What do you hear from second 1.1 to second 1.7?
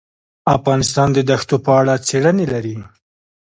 د دښتو